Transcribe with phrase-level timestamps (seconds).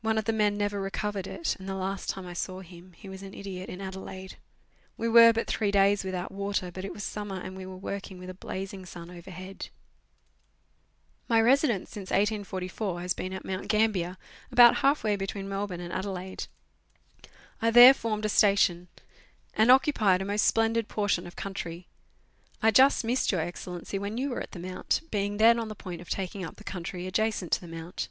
[0.00, 3.10] One of the men never recovered it, and the last time I saw him he
[3.10, 4.38] was nu idiot in Adelaide.
[4.96, 8.16] We were but three days without water, but it was summer, and we were working
[8.18, 9.68] with a blazing sun overhead.
[11.28, 11.90] Letters from Victorian Pioneers.
[11.90, 14.16] 247 My residence since 1844 has been at Mount Gam bier,
[14.50, 16.46] about half way between Melbourne and Adelaide.
[17.60, 18.88] I there formed a station,
[19.52, 21.86] and occupied a most splendid portion of country.
[22.62, 25.74] I just missed Your Excellency when you were at the Mount, being then on the
[25.74, 28.08] point of taking up the country adjacent to the Mount.